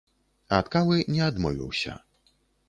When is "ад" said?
0.59-0.71